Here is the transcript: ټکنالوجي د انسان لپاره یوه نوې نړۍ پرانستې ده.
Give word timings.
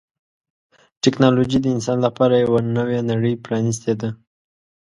ټکنالوجي 1.03 1.57
د 1.61 1.65
انسان 1.75 1.97
لپاره 2.05 2.33
یوه 2.45 2.59
نوې 2.77 2.99
نړۍ 3.11 3.33
پرانستې 3.45 3.93
ده. 4.01 4.09